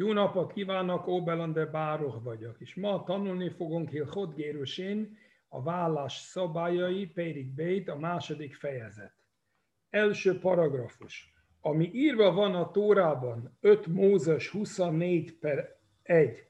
[0.00, 7.06] Jó napot kívánok, Óbelander Bároh vagyok, és ma tanulni fogunk Hilchot Gérusén, a vállás szabályai,
[7.06, 9.12] Périk Bét, a második fejezet.
[9.90, 11.32] Első paragrafus.
[11.60, 16.48] Ami írva van a Tórában, 5 Mózes 24 per 1,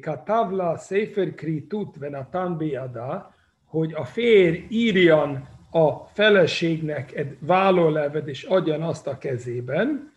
[0.00, 3.34] Katavla Sefer Kritut Venatan Biada,
[3.64, 10.14] hogy a férj írjan a feleségnek egy vállólevet, és adjan azt a kezében,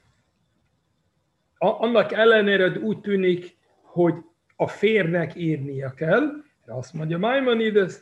[1.59, 4.13] annak ellenére úgy tűnik, hogy
[4.55, 6.29] a férnek írnia kell,
[6.65, 7.93] azt mondja Maimonides,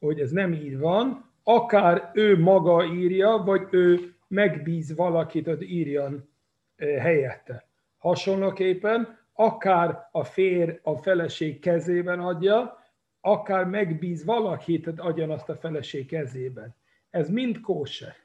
[0.00, 6.28] hogy ez nem így van, akár ő maga írja, vagy ő megbíz valakit, hogy írjan
[6.76, 7.68] helyette.
[7.98, 12.84] Hasonlóképpen akár a fér a feleség kezében adja,
[13.20, 16.74] akár megbíz valakit, hogy adjon azt a feleség kezében.
[17.10, 18.16] Ez mind kóse.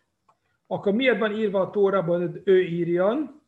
[0.67, 3.40] Akkor miért van írva a tórában, hogy ő írjan?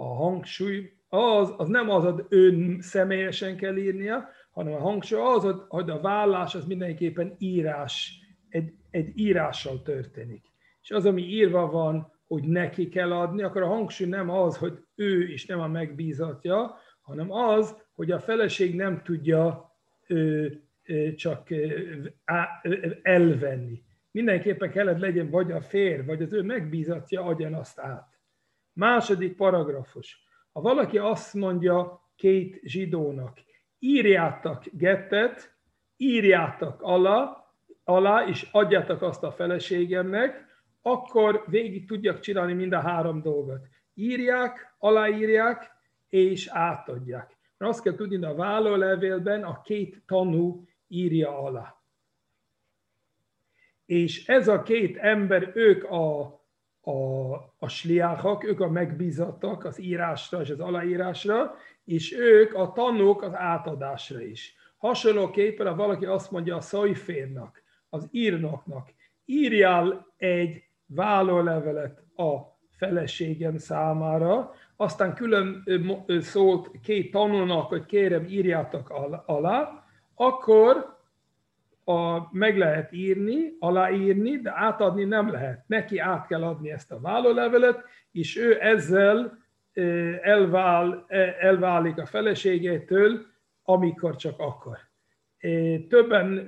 [0.00, 5.54] A hangsúly az, az nem az, hogy ön személyesen kell írnia, hanem a hangsúly az,
[5.68, 10.44] hogy a vállás az mindenképpen írás, egy, egy írással történik.
[10.82, 14.78] És az, ami írva van, hogy neki kell adni, akkor a hangsúly nem az, hogy
[14.94, 19.74] ő is nem a megbízatja, hanem az, hogy a feleség nem tudja
[20.06, 20.62] ő,
[21.16, 21.48] csak
[23.02, 23.82] elvenni.
[24.10, 28.19] Mindenképpen kellett legyen vagy a fér, vagy az ő megbízatja adjan azt át.
[28.72, 30.28] Második paragrafus.
[30.52, 33.38] Ha valaki azt mondja két zsidónak,
[33.78, 35.56] írjátok gettet,
[35.96, 37.44] írjátok alá,
[37.84, 40.46] alá, és adjátok azt a feleségemnek,
[40.82, 43.66] akkor végig tudjak csinálni mind a három dolgot.
[43.94, 45.70] Írják, aláírják,
[46.08, 47.38] és átadják.
[47.56, 51.74] Mert azt kell tudni, a vállólevélben a két tanú írja alá.
[53.86, 56.39] És ez a két ember, ők a
[56.80, 63.22] a, a sliáhak, ők a megbízattak az írásra és az aláírásra, és ők a tanúk
[63.22, 64.54] az átadásra is.
[64.76, 68.88] Hasonlóképpen, ha valaki azt mondja a szajférnak, az írnoknak,
[69.24, 75.64] írjál egy vállólevelet a feleségem számára, aztán külön
[76.20, 78.90] szólt két tanulnak, hogy kérem írjátok
[79.26, 80.99] alá, akkor
[81.90, 85.64] a, meg lehet írni, aláírni, de átadni nem lehet.
[85.66, 89.38] Neki át kell adni ezt a vállólevelet, és ő ezzel
[90.22, 91.04] elvál,
[91.40, 93.26] elválik a feleségétől,
[93.62, 94.78] amikor csak akar.
[95.88, 96.46] Többen,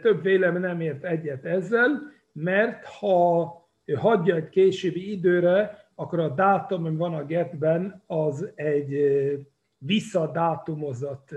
[0.00, 3.54] több vélemény nem ért egyet ezzel, mert ha
[3.96, 8.96] hagyja egy későbbi időre, akkor a dátum, ami van a getben, az egy
[9.78, 11.34] visszadátumozott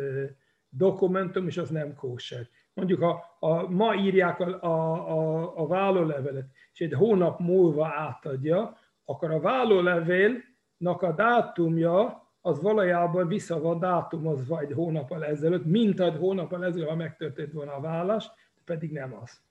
[0.70, 2.48] dokumentum, és az nem kóser
[2.80, 9.32] mondjuk a, a, ma írják a, a, a, vállólevelet, és egy hónap múlva átadja, akkor
[9.32, 16.66] a vállólevélnak a dátumja az valójában vissza van dátumozva egy hónappal ezelőtt, mint egy hónappal
[16.66, 18.32] ezelőtt, ha megtörtént volna a vállás,
[18.66, 19.42] pedig nem az.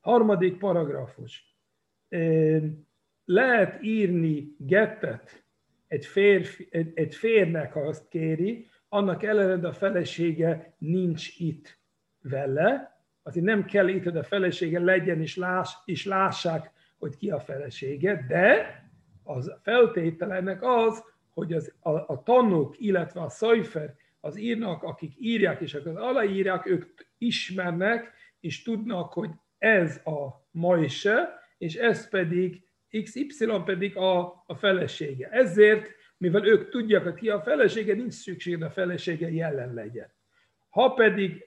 [0.00, 1.56] Harmadik paragrafus.
[3.24, 5.44] Lehet írni gettet
[5.86, 11.78] egy, férfi, egy férnek, ha azt kéri, annak ellenére a felesége nincs itt
[12.22, 17.30] vele, azért nem kell itt, hogy a felesége legyen és, láss, és lássák, hogy ki
[17.30, 18.82] a felesége, de
[19.22, 21.04] az feltétel ennek az,
[21.34, 26.66] hogy az, a, a tanúk, illetve a szajfer, az írnak, akik írják és akkor aláírják,
[26.66, 26.84] ők
[27.18, 32.62] ismernek, és tudnak, hogy ez a Majse, és ez pedig
[33.02, 35.28] XY pedig a, a felesége.
[35.30, 40.10] Ezért mivel ők tudják, hogy ki a felesége, nincs szükség, a felesége jelen legyen.
[40.68, 41.46] Ha pedig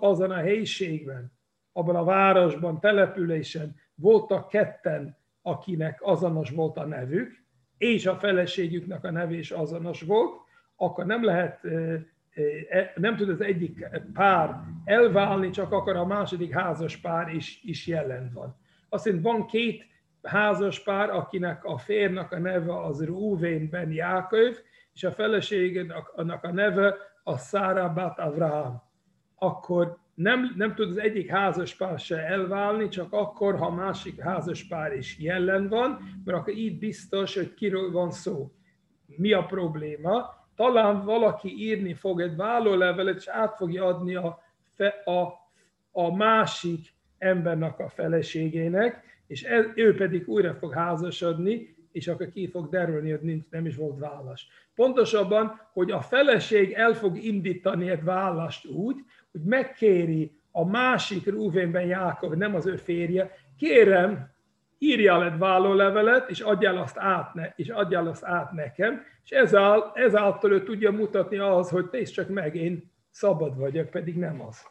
[0.00, 1.32] azon a helyiségben,
[1.72, 7.42] abban a városban, településen voltak ketten, akinek azonos volt a nevük,
[7.78, 10.40] és a feleségüknek a neve is azonos volt,
[10.76, 11.64] akkor nem lehet,
[12.68, 17.86] e, nem tud az egyik pár elválni, csak akkor a második házas pár is, is
[17.86, 18.56] jelen van.
[18.88, 19.86] Azt hiszem, van két
[20.24, 24.56] házas pár, akinek a férnek a neve az Rúvén ben Jáköv,
[24.94, 28.82] és a feleségének annak a neve a Szára Bat Avraham.
[29.34, 34.66] Akkor nem, nem tud az egyik házas pár se elválni, csak akkor, ha másik házas
[34.66, 38.50] pár is jelen van, mert akkor így biztos, hogy kiről van szó.
[39.06, 40.42] Mi a probléma?
[40.56, 44.42] Talán valaki írni fog egy vállólevelet, és át fogja adni a,
[45.04, 45.20] a,
[45.92, 52.48] a másik embernek a feleségének, és ez, ő pedig újra fog házasodni, és akkor ki
[52.48, 54.42] fog derülni, hogy nincs, nem is volt válasz.
[54.74, 58.96] Pontosabban, hogy a feleség el fog indítani egy vállást úgy,
[59.32, 64.30] hogy megkéri a másik Rúvénben Jákov, nem az ő férje, kérem,
[64.78, 69.92] írjál egy vállólevelet, és adjál azt át, ne, és adjál azt át nekem, és ezáltal,
[69.94, 74.66] ezáltal ő tudja mutatni az, hogy nézd csak meg, én szabad vagyok, pedig nem az.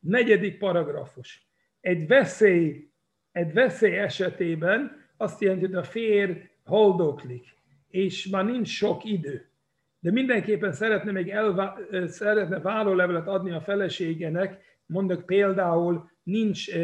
[0.00, 1.45] Negyedik paragrafus.
[1.86, 2.88] Egy veszély,
[3.32, 7.56] egy veszély esetében azt jelenti, hogy a fér holdoklik,
[7.90, 9.48] és már nincs sok idő.
[10.00, 16.74] De mindenképpen szeretne még elvá, szeretne vállólevelet adni a feleségenek, mondok például nincs,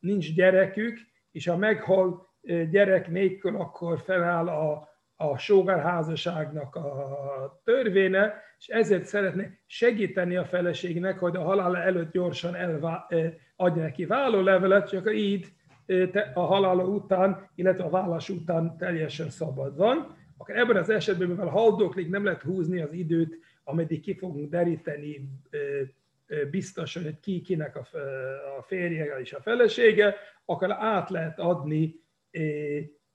[0.00, 0.98] nincs gyerekük,
[1.32, 2.28] és ha meghal
[2.70, 11.18] gyerek nélkül, akkor feláll a, a sógárházasságnak a törvénye, és ezért szeretne segíteni a feleségnek,
[11.18, 13.06] hogy a halála előtt gyorsan elvá,
[13.56, 15.46] adja neki vállólevelet, csak így
[16.34, 20.16] a halála után, illetve a vállás után teljesen szabad van.
[20.36, 25.28] Akkor ebben az esetben, mivel haldoklik, nem lehet húzni az időt, ameddig ki fogunk deríteni
[26.50, 27.86] biztosan, hogy ki kinek a,
[28.62, 30.14] férje és a felesége,
[30.44, 32.00] akkor át lehet adni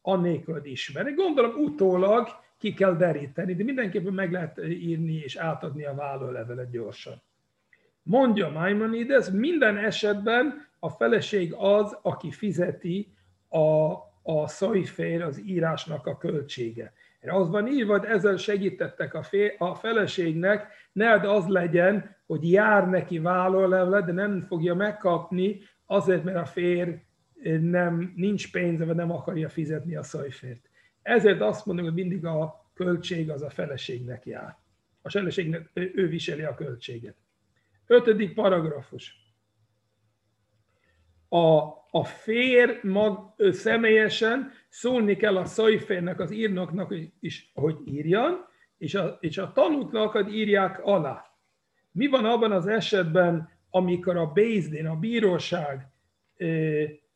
[0.01, 1.13] annélkül, hogy ismeri.
[1.13, 2.27] Gondolom utólag
[2.57, 7.21] ki kell deríteni, de mindenképpen meg lehet írni és átadni a vállólevelet gyorsan.
[8.03, 13.13] Mondja Maimonides, minden esetben a feleség az, aki fizeti
[13.49, 13.91] a,
[14.23, 16.93] a szajfér, az írásnak a költsége.
[17.21, 22.89] Az van írva, hogy ezzel segítettek a, fél, a feleségnek, ne az legyen, hogy jár
[22.89, 26.91] neki vállólevelet, de nem fogja megkapni, azért, mert a férj
[27.61, 30.69] nem, nincs pénze, vagy nem akarja fizetni a szajfért.
[31.01, 34.57] Ezért azt mondom, hogy mindig a költség az a feleségnek jár.
[35.01, 37.15] A feleségnek, ő viseli a költséget.
[37.91, 39.15] Ötödik paragrafus.
[41.29, 48.45] A, a fér mag, személyesen szólni kell a szajférnek, az írnoknak is, hogy írjan,
[48.77, 51.25] és a, és a tanúknak hogy írják alá.
[51.91, 55.87] Mi van abban az esetben, amikor a Bézdén, a bíróság,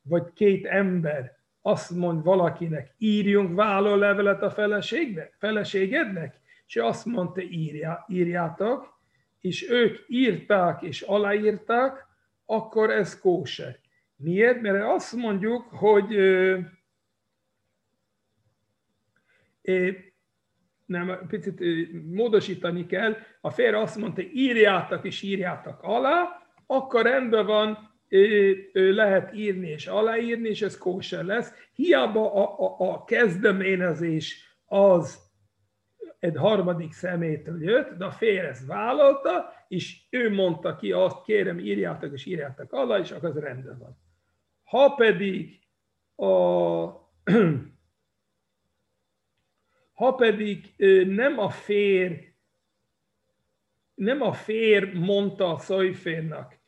[0.02, 8.06] vagy két ember azt mond valakinek, írjunk vállólevelet a feleségnek, feleségednek, és azt mondta, írjá,
[8.08, 8.95] írjátok,
[9.46, 12.06] és ők írták és aláírták,
[12.46, 13.80] akkor ez kóser.
[14.16, 14.62] Miért?
[14.62, 16.08] Mert azt mondjuk, hogy
[20.86, 21.62] nem, picit
[22.14, 27.94] módosítani kell, a férje azt mondta, írjátok és írjátok alá, akkor rendben van,
[28.74, 31.54] lehet írni és aláírni, és ez kóser lesz.
[31.74, 35.25] Hiába a, a, a kezdeményezés az
[36.26, 41.60] egy harmadik szemétől jött, de a férj ezt vállalta, és ő mondta ki azt, kérem
[41.60, 43.98] írjátok és írjátok alá, és akkor az rendben van.
[44.64, 45.60] Ha pedig
[46.16, 46.26] a
[49.94, 50.74] ha pedig
[51.08, 52.34] nem a fér,
[53.94, 56.60] nem a fér mondta a szajférnak,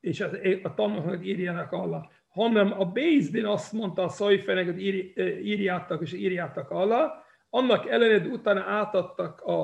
[0.00, 0.30] és a,
[0.62, 4.82] a tanulók írjanak alá, hanem a Bézdin azt mondta a szajférnek, hogy
[5.44, 9.62] írjátok és írjátok alá, annak ellenére utána átadtak a,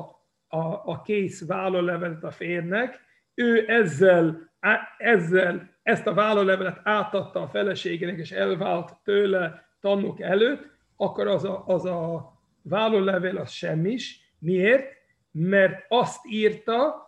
[0.49, 3.01] a, a kész vállólevelet a férnek,
[3.35, 4.53] ő ezzel,
[4.99, 10.67] ezzel ezt a vállólevelet átadta a feleségének, és elvált tőle tanúk előtt,
[10.97, 12.33] akkor az a, az a
[12.63, 14.33] vállólevél az semmis.
[14.39, 14.93] Miért?
[15.31, 17.03] Mert azt írta,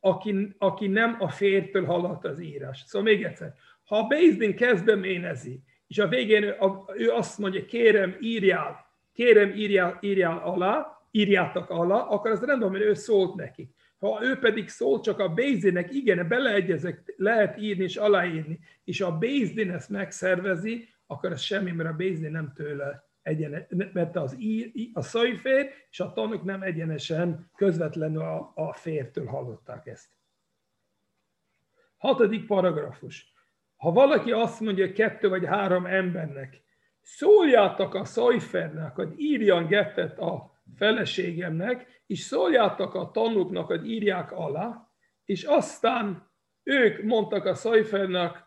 [0.00, 2.82] aki, aki nem a fértől haladt az írás.
[2.86, 3.54] Szóval még egyszer,
[3.84, 6.56] ha a Bézdin kezdeményezi, és a végén ő,
[6.96, 8.87] ő azt mondja, kérem, írjál,
[9.18, 13.74] kérem, írjál, írjál alá, írjátok alá, akkor az rendben, mert ő szólt nekik.
[13.98, 19.18] Ha ő pedig szól csak a Bézdinnek, igen, beleegyezek, lehet írni és aláírni, és a
[19.18, 23.62] Bézdin ezt megszervezi, akkor ez semmi, mert a Bézdin nem tőle egyenes,
[23.92, 29.86] mert az ír, a szajfér és a tanúk nem egyenesen közvetlenül a, a fértől hallották
[29.86, 30.08] ezt.
[31.96, 33.32] Hatodik paragrafus.
[33.76, 36.66] Ha valaki azt mondja kettő vagy három embernek,
[37.08, 44.88] szóljátok a szajfernek, hogy írjan gettet a feleségemnek, és szóljátok a tanúknak, hogy írják alá,
[45.24, 46.30] és aztán
[46.62, 48.46] ők mondtak a szajfernek,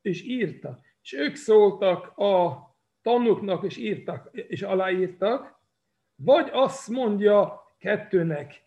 [0.00, 0.80] és írta.
[1.02, 2.60] És ők szóltak a
[3.02, 5.60] tanúknak is írtak, és aláírtak,
[6.14, 8.64] vagy azt mondja kettőnek,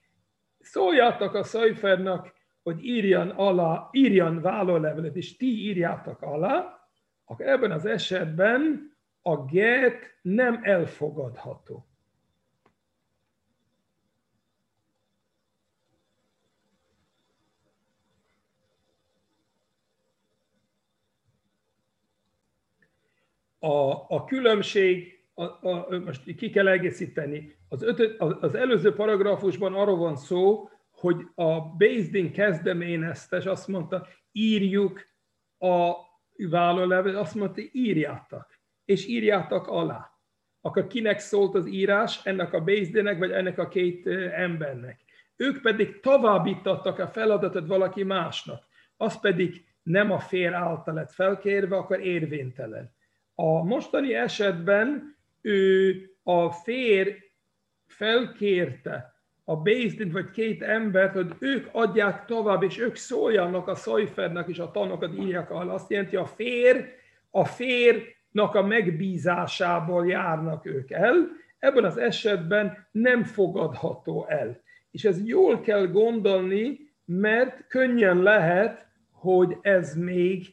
[0.60, 6.80] szóljátok a Szajfernak, hogy írjan alá, írjan vállólevelet, és ti írjátok alá,
[7.26, 8.95] akkor ebben az esetben
[9.28, 11.86] a get nem elfogadható.
[23.66, 29.98] a, a különbség, a, a, most ki kell egészíteni, az, ötöd, az előző paragrafusban arról
[29.98, 35.02] van szó, hogy a Bézdin kezdeményezte, és azt mondta, írjuk
[35.58, 35.94] a
[36.50, 38.48] vállólevelet, azt mondta, írjátok,
[38.86, 40.10] és írjátok alá.
[40.62, 42.26] Akkor kinek szólt az írás?
[42.26, 45.00] Ennek a Bézdének, vagy ennek a két embernek.
[45.36, 48.64] Ők pedig továbbítattak a feladatot valaki másnak.
[48.98, 52.94] Az pedig nem a fér által lett felkérve, akkor érvénytelen.
[53.36, 57.18] A mostani esetben ő a fér
[57.88, 64.48] felkérte a Bézdint vagy két embert, hogy ők adják tovább, és ők szóljanak a szajfernek,
[64.48, 65.74] és a tanokat írják alá.
[65.74, 66.94] Azt jelenti, a fér,
[67.32, 71.28] a férnak a megbízásából járnak ők el,
[71.60, 74.62] ebben az esetben nem fogadható el.
[74.92, 80.48] És ez jól kell gondolni, mert könnyen lehet, hogy ez még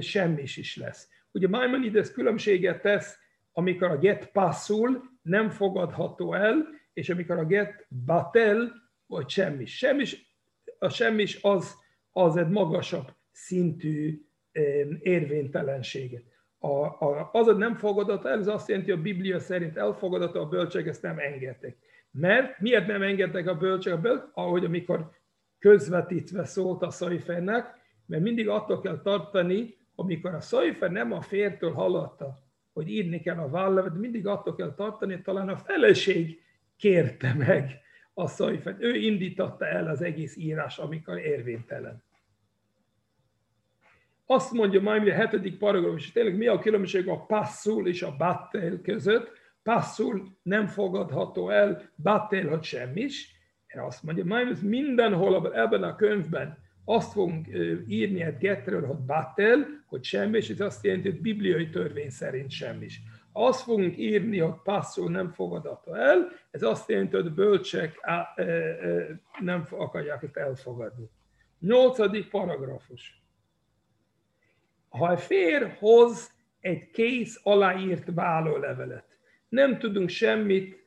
[0.00, 1.08] semmis is lesz.
[1.32, 3.18] Ugye Maimonides különbséget tesz,
[3.52, 8.72] amikor a get passzul, nem fogadható el, és amikor a get batel,
[9.06, 9.66] vagy semmi.
[9.66, 10.36] Semmis,
[10.78, 11.74] a semmis az,
[12.10, 14.22] az egy magasabb szintű
[15.00, 16.22] érvénytelenséget.
[16.64, 20.34] A, a, az, hogy nem fogadott el, ez azt jelenti, hogy a Biblia szerint elfogadott,
[20.34, 21.76] a bölcsek ezt nem engedtek.
[22.10, 23.92] Mert miért nem engedtek a bölcsek?
[23.92, 25.10] A bölcsek, ahogy amikor
[25.58, 27.74] közvetítve szólt a szajfennek,
[28.06, 32.42] mert mindig attól kell tartani, amikor a szajfer nem a fértől hallotta,
[32.72, 36.42] hogy írni kell a vállevet, mindig attól kell tartani, hogy talán a feleség
[36.76, 37.80] kérte meg
[38.14, 38.82] a szajfet.
[38.82, 42.02] Ő indította el az egész írás, amikor érvénytelen.
[44.32, 48.16] Azt mondja majd a hetedik paragrafus, és tényleg mi a különbség a passzul és a
[48.18, 49.30] battel között.
[49.62, 53.30] Passzul nem fogadható el, battel, hogy semmis.
[53.74, 57.46] Azt mondja, majd mindenhol ebben a könyvben azt fogunk
[57.86, 62.50] írni egy getről, hogy battel, hogy semmis, és ez azt jelenti, hogy bibliai törvény szerint
[62.50, 63.00] semmis.
[63.32, 68.00] Azt fogunk írni, hogy passzul nem fogadata el, ez azt jelenti, hogy bölcsek
[69.40, 71.08] nem akarják ezt elfogadni.
[71.58, 73.21] Nyolcadik paragrafus.
[74.92, 79.04] Ha a fér hoz egy kész aláírt vállólevelet,
[79.48, 80.80] nem tudunk semmit,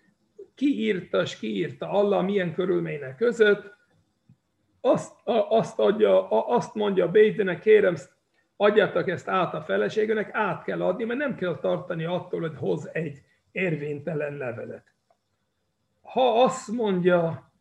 [0.55, 3.73] ki írta, és ki írta Allah, milyen körülmények között,
[4.81, 5.15] azt,
[5.49, 7.95] azt, adja, azt mondja Bétenek, kérem,
[8.55, 12.89] adjátok ezt át a feleségének, át kell adni, mert nem kell tartani attól, hogy hoz
[12.93, 13.21] egy
[13.51, 14.93] érvénytelen levelet.
[16.01, 17.51] Ha azt mondja,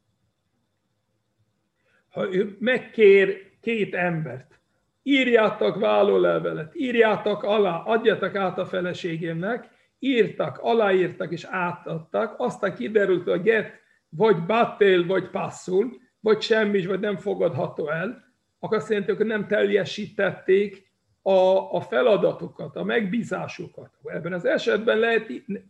[2.08, 4.60] ha ő megkér két embert,
[5.06, 9.68] írjátok vállólevelet, írjátok alá, adjatok át a feleségének,
[9.98, 13.72] írtak, aláírtak és átadtak, aztán kiderült, hogy a get
[14.08, 18.24] vagy battél, vagy passzul, vagy semmi, vagy nem fogadható el,
[18.58, 20.92] akkor azt jelenti, hogy nem teljesítették
[21.22, 23.90] a, a feladatokat, a megbízásukat.
[24.04, 25.26] Ebben az esetben lehet,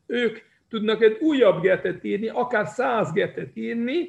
[0.07, 0.39] ők
[0.69, 4.09] tudnak egy újabb getet írni, akár száz getet írni,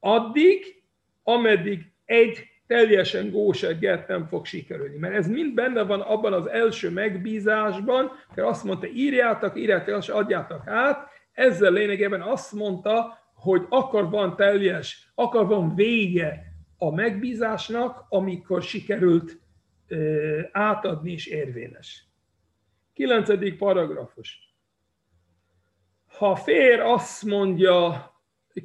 [0.00, 0.82] addig,
[1.22, 4.96] ameddig egy teljesen gósett get nem fog sikerülni.
[4.96, 10.08] Mert ez mind benne van abban az első megbízásban, hogy azt mondta, írjátok, írjátok, és
[10.08, 16.44] adjátok át, ezzel lényegében azt mondta, hogy akkor van teljes, akkor van vége
[16.76, 19.40] a megbízásnak, amikor sikerült
[20.52, 22.06] átadni is érvényes.
[22.92, 24.54] Kilencedik paragrafus.
[26.18, 28.10] Ha fér azt mondja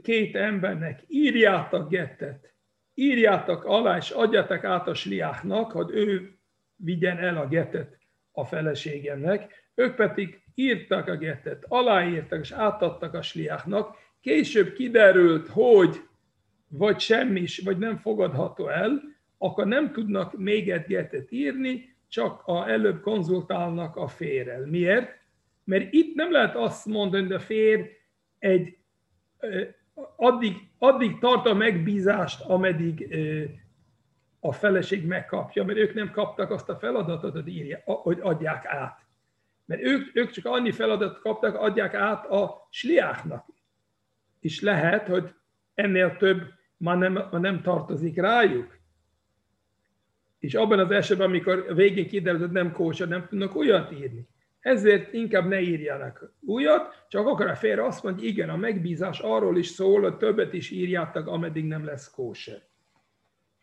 [0.01, 2.53] két embernek, írjátok gettet,
[2.99, 6.37] írjátok alá, és adjátok át a sliáknak, hogy ő
[6.75, 7.97] vigyen el a gettet
[8.31, 16.01] a feleségemnek, ők pedig írtak a gettet, aláírtak és átadtak a sliáknak, később kiderült, hogy
[16.67, 19.01] vagy semmis, vagy nem fogadható el,
[19.37, 24.65] akkor nem tudnak még egy getet írni, csak a, előbb konzultálnak a férrel.
[24.65, 25.09] Miért?
[25.63, 27.89] Mert itt nem lehet azt mondani, hogy a fér
[28.39, 28.77] egy,
[30.15, 33.15] addig, addig tart a megbízást, ameddig
[34.39, 39.05] a feleség megkapja, mert ők nem kaptak azt a feladatot, hogy, írja, hogy adják át.
[39.65, 43.45] Mert ők, ők csak annyi feladatot kaptak, adják át a sliáknak.
[44.39, 45.33] És lehet, hogy
[45.73, 46.41] ennél több
[46.77, 48.77] már nem, már nem tartozik rájuk.
[50.39, 54.27] És abban az esetben, amikor végén kiderült, hogy nem kóser, nem tudnak olyat írni.
[54.67, 59.57] Ezért inkább ne írjanak újat, csak akar a félre azt mondja, igen, a megbízás arról
[59.57, 62.61] is szól, hogy többet is írjátok, ameddig nem lesz kóser.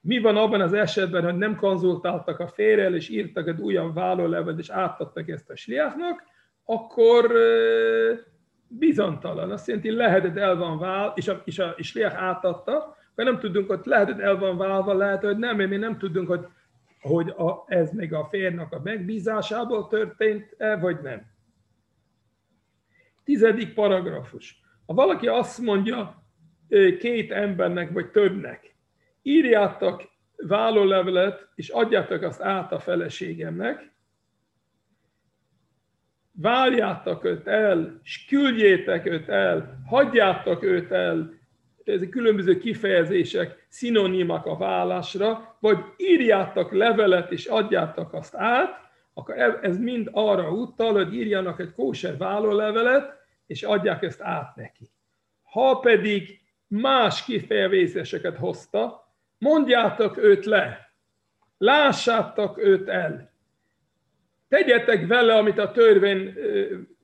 [0.01, 4.59] Mi van abban az esetben, hogy nem konzultáltak a férrel, és írtak egy újabb vállólevet,
[4.59, 6.23] és átadtak ezt a sliáknak,
[6.65, 7.33] akkor
[8.69, 9.51] bizontalan.
[9.51, 13.69] Azt jelenti, lehetett el van vál, és a, és a sliák átadta, mert nem tudunk,
[13.69, 16.47] hogy lehetett el van válva, lehet, hogy nem, mi nem tudunk, hogy
[17.05, 21.27] hogy a, ez még a férnek a megbízásából történt-e, vagy nem.
[23.25, 24.63] Tizedik paragrafus.
[24.87, 26.23] Ha valaki azt mondja
[26.99, 28.75] két embernek, vagy többnek,
[29.23, 30.03] írjátok
[30.37, 33.93] vállólevelet, és adjátok azt át a feleségemnek,
[36.33, 41.35] váljátok őt el, és küldjétek őt el, hagyjátok őt el,
[41.89, 48.81] ezek különböző kifejezések, szinonimak a vállásra, vagy írjátok levelet és adjátok azt át,
[49.15, 53.13] akkor ez mind arra utal, hogy írjanak egy kóser vállólevelet,
[53.47, 54.91] és adják ezt át neki.
[55.43, 60.93] Ha pedig más kifejezéseket hozta, mondjátok őt le,
[61.59, 63.33] lássátok őt el,
[64.49, 66.35] tegyetek vele, amit a törvény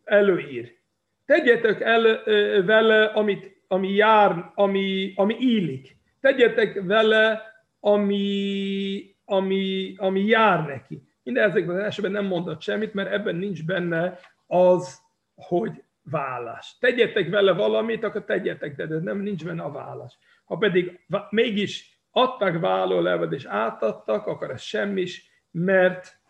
[0.05, 0.79] előír.
[1.27, 2.23] Tegyetek el
[2.65, 5.97] vele, amit, ami jár, ami, ami illik.
[6.21, 7.43] Tegyetek vele,
[7.81, 11.03] ami, ami, ami jár neki.
[11.23, 15.01] Minden ezekben az esetben nem mondott semmit, mert ebben nincs benne az,
[15.35, 16.77] hogy vállás.
[16.81, 20.19] Tegyetek vele valamit, akkor tegyetek, de nem nincs benne a vállás.
[20.45, 21.01] Ha pedig
[21.31, 26.21] mégis adtak vállólevet és átadtak, akkor ez semmis, mert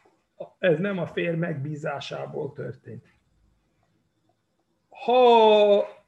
[0.59, 3.05] ez nem a fér megbízásából történt.
[4.89, 5.99] Ha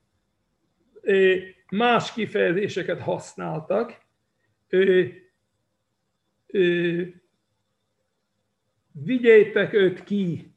[1.70, 4.00] más kifejezéseket használtak,
[8.92, 10.54] vigyétek őt ki,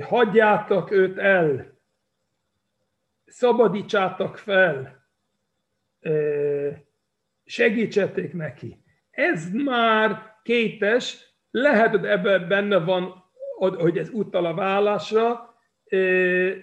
[0.00, 1.78] hagyjátok őt el,
[3.26, 5.06] szabadítsátok fel,
[7.44, 8.82] segítsetek neki.
[9.10, 13.24] Ez már kétes, lehet, hogy ebben benne van,
[13.56, 15.54] hogy ez utal a vállásra,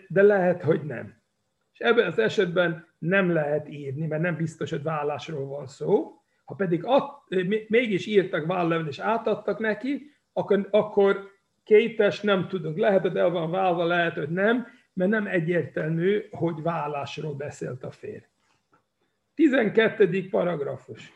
[0.08, 1.23] de lehet, hogy nem.
[1.74, 6.22] És ebben az esetben nem lehet írni, mert nem biztos, hogy vállásról van szó.
[6.46, 7.04] Ha pedig ad,
[7.68, 11.32] mégis írtak vállevel és átadtak neki, akkor, akkor
[11.64, 12.78] kétes nem tudunk.
[12.78, 17.92] Lehet, hogy el van válva, lehet, hogy nem, mert nem egyértelmű, hogy vállásról beszélt a
[17.92, 18.26] férj.
[19.34, 20.30] 12.
[20.30, 21.14] paragrafus.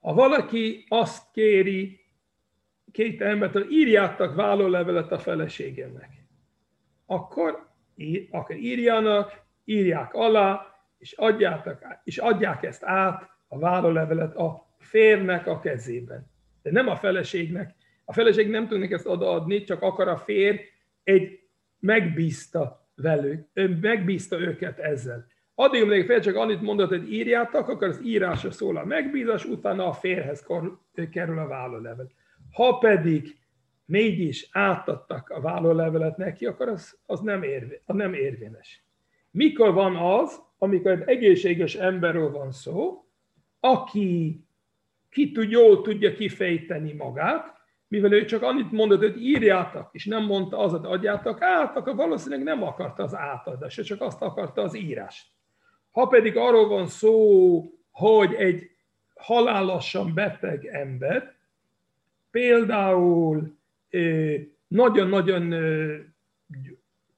[0.00, 2.00] Ha valaki azt kéri
[2.92, 6.10] két embertől, írjátok vállólevelet a feleségemnek,
[7.06, 7.69] akkor,
[8.30, 10.66] akkor írjanak, írják alá,
[10.98, 16.30] és, adjátok, és adják ezt át, a vállólevelet a férnek a kezében.
[16.62, 17.74] De nem a feleségnek.
[18.04, 20.60] A feleség nem tudnak ezt odaadni, csak akar a fér
[21.04, 21.40] egy
[21.78, 23.46] megbízta velük,
[23.80, 25.26] megbízta őket ezzel.
[25.54, 29.86] Addig, amíg fél csak annyit mondott, hogy írjátok, akkor az írásra szól a megbízás, utána
[29.86, 30.46] a férhez
[31.10, 32.10] kerül a vállólevel.
[32.52, 33.39] Ha pedig
[33.90, 38.84] mégis átadtak a vállólevelet neki, akkor az, az nem, érvé, az nem érvényes.
[39.30, 43.04] Mikor van az, amikor egy egészséges emberről van szó,
[43.60, 44.40] aki
[45.08, 50.24] ki tud, jól tudja kifejteni magát, mivel ő csak annyit mondott, hogy írjátok, és nem
[50.24, 54.74] mondta az, hogy adjátok át, akkor valószínűleg nem akarta az átadást, csak azt akarta az
[54.76, 55.26] írást.
[55.90, 58.70] Ha pedig arról van szó, hogy egy
[59.14, 61.34] halálosan beteg ember,
[62.30, 63.58] például
[64.68, 65.54] nagyon-nagyon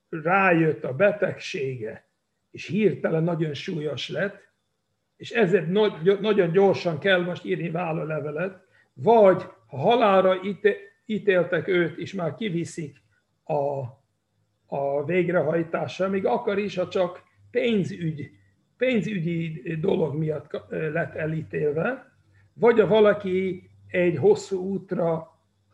[0.08, 2.08] rájött a betegsége,
[2.50, 4.50] és hirtelen nagyon súlyos lett,
[5.16, 5.68] és ezért
[6.20, 10.40] nagyon gyorsan kell most írni vállalevelet, vagy ha halálra
[11.06, 12.96] ítéltek őt, és már kiviszik
[13.44, 13.80] a,
[14.66, 18.30] a végrehajtásra, még akar is, ha csak pénzügy
[18.82, 22.12] pénzügyi dolog miatt lett elítélve,
[22.52, 25.31] vagy a valaki egy hosszú útra,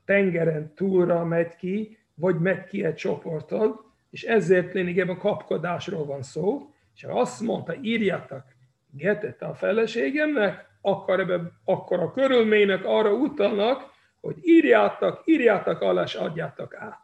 [0.09, 6.75] tengeren túlra megy ki, vagy megy ki egy csoporton, és ezért lényegében kapkodásról van szó,
[6.95, 8.43] és ha azt mondta, írjátok
[8.91, 13.91] getet a feleségemnek, akkor, ebbe, akkor a körülmények arra utalnak,
[14.21, 17.01] hogy írjátok, írjátok alá, és adjátok át.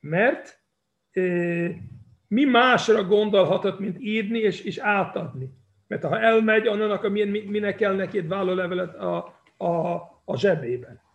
[0.00, 0.60] Mert
[2.28, 5.50] mi másra gondolhatott, mint írni és, és átadni.
[5.86, 11.06] Mert ha elmegy, akkor minek kell neki egy vállólevelet a, a, a zsebében.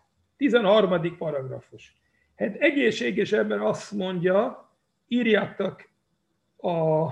[0.44, 1.18] 13.
[1.18, 1.96] paragrafus.
[2.36, 4.70] Hát egészséges ember azt mondja,
[5.08, 5.90] írjátok
[6.58, 7.08] a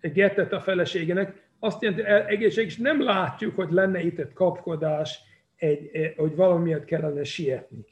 [0.00, 5.18] getet a feleségének, azt jelenti, hogy egészséges, nem látjuk, hogy lenne itt egy kapkodás,
[5.56, 7.84] egy, hogy valamiért kellene sietni.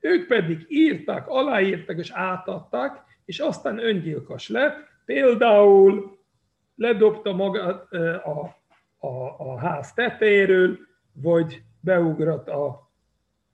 [0.00, 6.18] Ők pedig írtak, aláírtak és átadtak, és aztán öngyilkos lett, például
[6.76, 7.92] ledobta magát
[8.24, 8.56] a,
[8.98, 10.78] a, a ház tetejéről,
[11.12, 12.85] vagy beugrott a,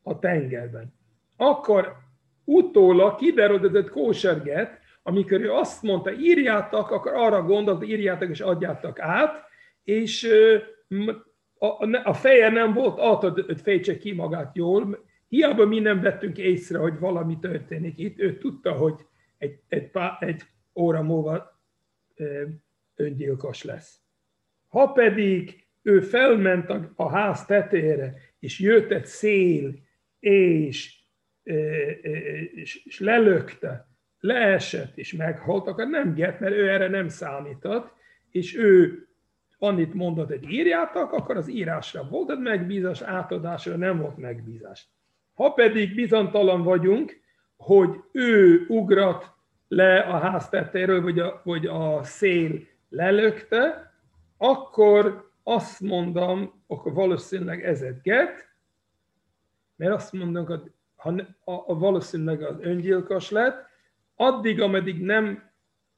[0.03, 0.95] a tengerben.
[1.37, 1.97] Akkor
[2.45, 9.45] utólag kiderült kóserget, amikor ő azt mondta, írjátok, akkor arra gondolt, írjátok és adjátok át,
[9.85, 10.29] és
[12.05, 16.99] a, feje nem volt attól, fejtse ki magát jól, hiába mi nem vettünk észre, hogy
[16.99, 18.95] valami történik itt, ő tudta, hogy
[19.38, 20.43] egy, egy, pár, egy
[20.75, 21.61] óra múlva
[22.95, 24.01] öngyilkos lesz.
[24.69, 29.75] Ha pedig ő felment a, a ház tetére, és jött egy szél,
[30.22, 31.00] és
[32.54, 33.88] és, és lelökte,
[34.20, 37.92] leesett és meghalt, akkor nem get, mert ő erre nem számított,
[38.30, 39.06] és ő
[39.58, 44.87] annyit mondott, hogy írjátok, akkor az írásra volt megbízás, átadásra nem volt megbízás.
[45.35, 47.20] Ha pedig bizontalan vagyunk,
[47.56, 49.30] hogy ő ugrat
[49.68, 53.92] le a háztettéről, vagy a, vagy a szél lelökte,
[54.37, 58.52] akkor azt mondom, akkor valószínűleg ez egy get,
[59.76, 61.11] mert azt mondom, hogy ha
[61.44, 63.66] a, a valószínűleg az öngyilkos lett,
[64.14, 65.50] addig, ameddig nem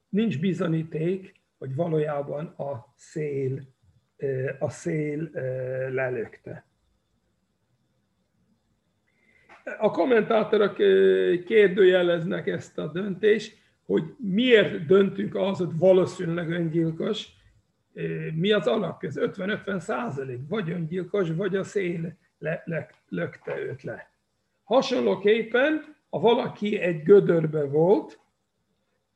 [0.09, 3.61] nincs bizonyíték, hogy valójában a szél,
[4.59, 5.29] a szél
[5.91, 6.65] lelökte.
[9.79, 10.75] A kommentátorok
[11.45, 17.27] kérdőjeleznek ezt a döntést, hogy miért döntünk az, hogy valószínűleg öngyilkos,
[18.33, 23.83] mi az alapja, ez 50-50 százalék, vagy öngyilkos, vagy a szél le, le, lökte őt
[23.83, 24.09] le.
[24.63, 28.19] Hasonlóképpen, ha valaki egy gödörbe volt,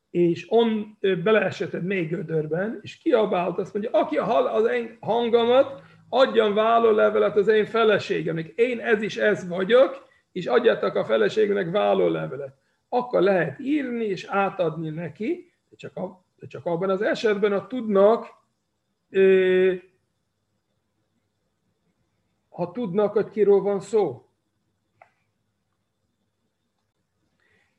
[0.09, 6.53] és on beleesett mély gödörben, és kiabált, azt mondja, aki hall az én hangomat, adjan
[6.53, 8.47] vállólevelet az én feleségemnek.
[8.47, 12.57] Én ez is ez vagyok, és adjatok a feleségemnek vállólevelet.
[12.89, 17.67] Akkor lehet írni és átadni neki, de csak, a, de csak abban az esetben, ha
[17.67, 18.27] tudnak,
[22.59, 24.25] ha tudnak, hogy kiról van szó.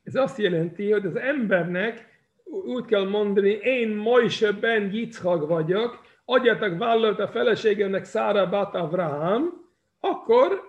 [0.02, 2.08] Ez azt jelenti, hogy az embernek
[2.44, 9.68] úgy kell mondani, én Mojse ben Yitzhak vagyok, adjátok vállalt a feleségemnek Szára Bat Avraham,
[10.00, 10.60] akkor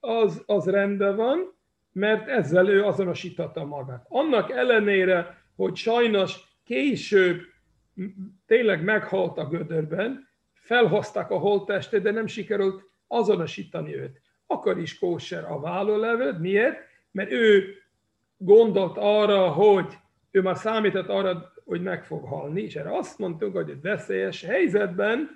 [0.00, 1.54] az, az rendben van,
[1.92, 4.06] mert ezzel ő azonosította magát.
[4.08, 7.40] Annak ellenére, hogy sajnos később
[8.46, 14.20] tényleg meghalt a gödörben, felhozták a holttestet, de nem sikerült azonosítani őt.
[14.46, 16.38] Akkor is kóser a vállólevet.
[16.38, 16.78] Miért?
[17.10, 17.74] Mert ő
[18.36, 19.94] gondolt arra, hogy
[20.30, 24.42] ő már számított arra, hogy meg fog halni, és erre azt mondtuk, hogy egy veszélyes
[24.42, 25.30] helyzetben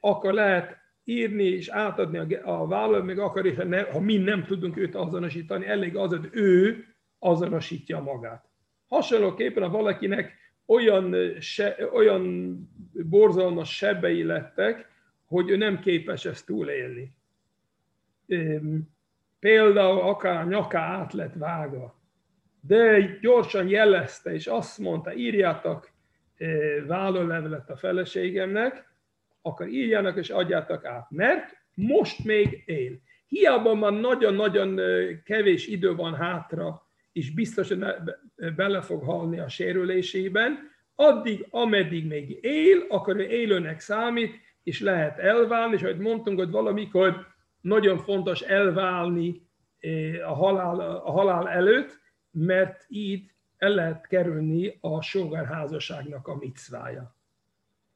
[0.00, 4.94] akkor lehet írni és átadni a, vállalat, még akar ne, ha mi nem tudunk őt
[4.94, 6.84] azonosítani, elég az, hogy ő
[7.18, 8.44] azonosítja magát.
[8.86, 10.32] Hasonlóképpen, ha valakinek
[10.66, 12.56] olyan, se, olyan
[12.92, 14.88] borzalmas sebei lettek,
[15.28, 17.12] hogy ő nem képes ezt túlélni.
[19.40, 22.00] Például akár a nyaka át lett vágva,
[22.60, 25.90] de gyorsan jelezte, és azt mondta, írjátok
[26.86, 28.86] vállólevelet a feleségemnek,
[29.42, 33.00] akkor írjanak és adjátok át, mert most még él.
[33.26, 34.80] Hiába már nagyon-nagyon
[35.24, 37.84] kevés idő van hátra, és biztosan
[38.56, 44.34] bele fog halni a sérülésében, addig, ameddig még él, akkor ő élőnek számít,
[44.68, 47.26] és lehet elválni, és ahogy mondtunk, hogy valamikor
[47.60, 49.46] nagyon fontos elválni
[50.26, 51.98] a halál, a halál előtt,
[52.30, 57.16] mert így el lehet kerülni a sógárházasságnak a micvája.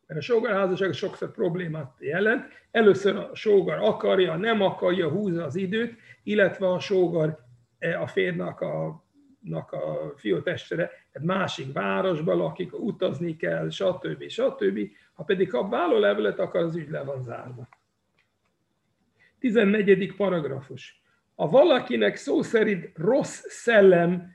[0.07, 2.45] Mert a sógárházasság sokszor problémát jelent.
[2.71, 7.39] Először a sógar akarja, nem akarja, húzza az időt, illetve a sógar
[7.79, 9.05] e, a férnak a,
[9.51, 14.29] a fiótestere egy másik városba lakik, utazni kell, stb.
[14.29, 14.79] stb.
[15.13, 17.69] Ha pedig kap vállólevelet, akkor az ügy le van zárva.
[19.39, 20.17] 14.
[20.17, 21.03] paragrafus
[21.35, 24.33] ha valakinek szó szerint rossz szellem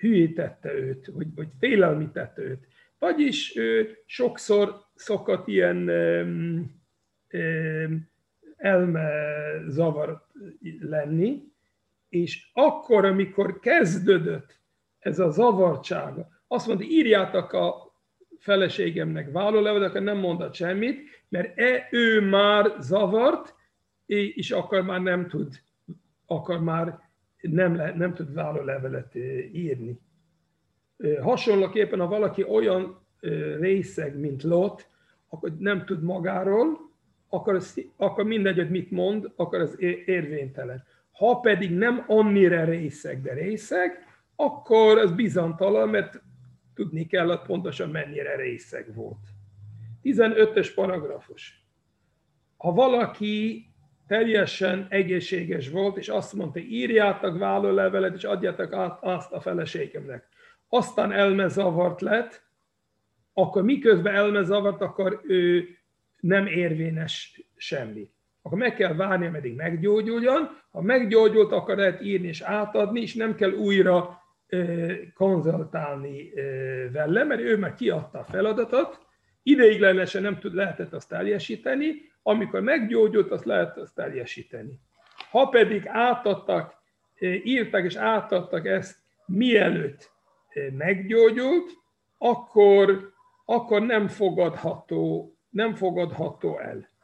[0.00, 2.66] hülyítette őt, vagy, vagy félelmítette őt,
[2.98, 6.80] vagyis ő sokszor szokott ilyen um,
[7.32, 8.08] um,
[8.56, 9.10] elme
[9.66, 10.26] zavar
[10.80, 11.42] lenni,
[12.08, 14.60] és akkor, amikor kezdődött
[14.98, 17.88] ez a zavartsága, azt mondta, írjátok a
[18.38, 23.54] feleségemnek vállólevelet, akkor nem mondott semmit, mert e, ő már zavart,
[24.06, 25.60] és akkor már nem tud,
[26.26, 26.98] akkor már
[27.40, 29.14] nem, le, nem tud vállólevelet
[29.52, 30.00] írni.
[31.20, 33.06] Hasonlóképpen, ha valaki olyan
[33.60, 34.88] részeg, mint Lot,
[35.28, 36.90] akkor nem tud magáról,
[37.28, 37.62] akkor,
[37.96, 40.84] akkor mindegy, hogy mit mond, akkor az érvénytelen.
[41.18, 46.22] Ha pedig nem annyira részeg, de részeg, akkor az bizantalan, mert
[46.74, 49.28] tudni kell, hogy pontosan mennyire részeg volt.
[50.02, 51.66] 15-ös paragrafus.
[52.56, 53.66] Ha valaki
[54.06, 60.28] teljesen egészséges volt, és azt mondta, írjátok vállólevelet, és adjátok át azt a feleségemnek.
[60.68, 62.46] Aztán elmezavart lett,
[63.32, 65.68] akkor miközben elmezavart, akkor ő
[66.20, 68.10] nem érvényes semmi.
[68.48, 70.48] Akkor meg kell várni, ameddig meggyógyuljon.
[70.70, 74.22] Ha meggyógyult, akkor lehet írni és átadni, és nem kell újra
[75.14, 76.32] konzultálni
[76.92, 78.98] vele, mert ő már kiadta a feladatot,
[79.42, 84.80] ideiglenesen nem tud, lehetett azt teljesíteni, amikor meggyógyult, azt lehet azt teljesíteni.
[85.30, 86.74] Ha pedig átadtak
[87.42, 90.10] írtak és átadtak ezt, mielőtt
[90.76, 91.70] meggyógyult,
[92.18, 93.12] akkor,
[93.44, 96.96] akkor nem, fogadható, nem fogadható el.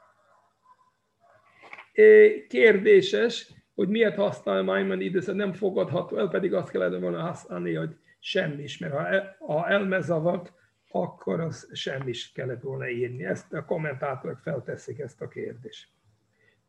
[2.48, 8.78] Kérdéses, hogy miért használ Maimonides, nem fogadható el, pedig azt kellene volna használni, hogy semmis,
[8.78, 10.52] mert ha, el, ha elmezavat,
[10.90, 13.24] akkor az semmis kellett volna írni.
[13.24, 15.88] Ezt a kommentátorok felteszik ezt a kérdést.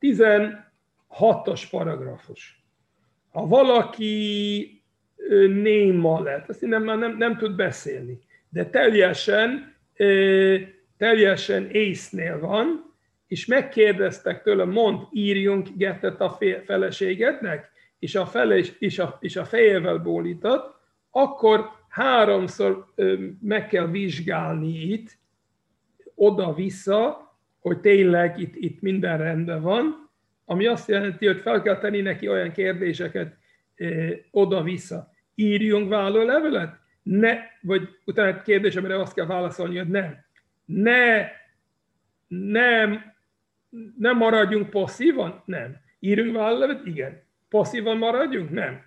[0.02, 2.64] 16-os paragrafus.
[3.30, 4.84] Ha valaki
[5.48, 9.76] néma lett, azt nem, nem, nem tud beszélni, de teljesen,
[10.98, 12.95] teljesen észnél van,
[13.36, 19.46] és megkérdeztek tőle, mond, írjunk gettet a feleségednek, és a, feles, és a, és a
[19.46, 20.76] fejével bólított,
[21.12, 22.86] akkor háromszor
[23.42, 25.18] meg kell vizsgálni itt,
[26.14, 30.10] oda-vissza, hogy tényleg itt, itt minden rendben van,
[30.46, 33.38] ami azt jelenti, hogy fel kell tenni neki olyan kérdéseket
[34.32, 35.12] oda-vissza.
[35.36, 36.76] Írjunk vállólevelet?
[37.04, 40.16] Ne, vagy utána kérdés, amire azt kell válaszolni, hogy nem.
[40.66, 41.28] Ne,
[42.28, 43.15] nem,
[43.98, 45.44] nem maradjunk passzívan?
[45.46, 45.76] Nem.
[46.00, 46.86] Írjunk vállólevelet?
[46.86, 47.22] Igen.
[47.50, 48.50] Passzívan maradjunk?
[48.50, 48.82] Nem.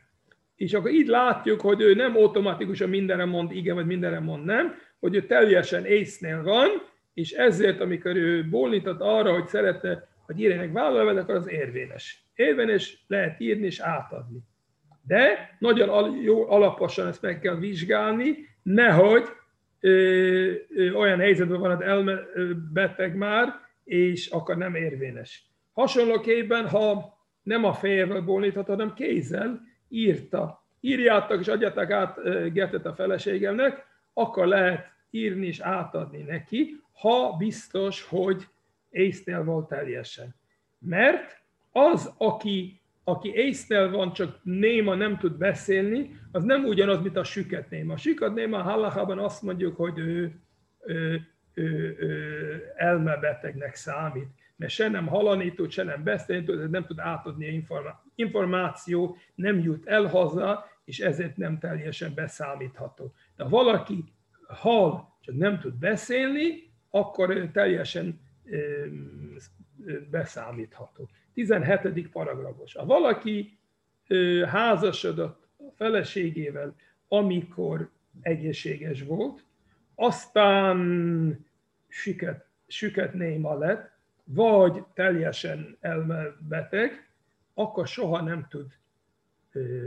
[0.57, 4.75] És akkor így látjuk, hogy ő nem automatikusan mindenre mond igen, vagy mindenre mond nem,
[5.01, 6.69] hogy ő teljesen észnél van,
[7.15, 12.25] és ezért, amikor ő bólintott arra, hogy szerette, hogy írjanak vállalevelet, akkor az érvényes.
[12.35, 14.39] Érvényes lehet írni és átadni.
[15.07, 19.25] De nagyon jó alaposan ezt meg kell vizsgálni, nehogy
[19.81, 19.91] ö,
[20.75, 25.47] ö, olyan helyzetben van, hogy elbeteg már, és akkor nem érvényes.
[25.73, 32.19] Hasonlóképpen, ha nem a fejével bólíthat, hanem kézzel írta, írjátok és adjátok át
[32.53, 38.47] Getet a feleségemnek, akkor lehet írni és átadni neki, ha biztos, hogy
[38.91, 40.35] észnél volt teljesen.
[40.79, 47.17] Mert az, aki, aki észnél van, csak néma nem tud beszélni, az nem ugyanaz, mint
[47.17, 47.93] a süket néma.
[47.93, 50.41] A süket néma a azt mondjuk, hogy ő,
[50.87, 51.27] ő
[52.77, 57.65] elmebetegnek számít, mert se nem halani tud, se nem beszélni tud, nem tud átadni
[58.15, 63.13] információ, nem jut el haza, és ezért nem teljesen beszámítható.
[63.37, 64.05] De ha valaki
[64.49, 68.21] hal, csak nem tud beszélni, akkor teljesen
[70.11, 71.09] beszámítható.
[71.35, 72.09] 17.
[72.09, 72.75] paragrafus.
[72.75, 73.59] Ha valaki
[74.47, 76.75] házasodott a feleségével,
[77.09, 77.91] amikor
[78.21, 79.45] egészséges volt,
[79.95, 81.47] aztán
[81.89, 83.91] süket, süket néma lett,
[84.25, 87.11] vagy teljesen elmebeteg,
[87.55, 88.67] akkor soha nem tud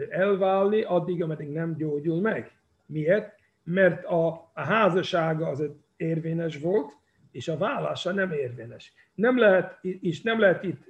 [0.10, 2.52] elválni, addig, ameddig nem gyógyul meg.
[2.86, 3.40] Miért?
[3.64, 5.64] Mert a, a házassága az
[5.98, 6.92] érvényes volt,
[7.32, 8.94] és a vállása nem érvényes.
[9.14, 10.84] Nem lehet, és nem lehet itt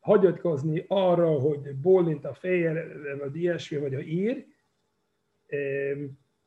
[0.00, 2.86] hagyatkozni arra, hogy bólint a fejére,
[3.18, 4.46] vagy ilyesmi, vagy a ír,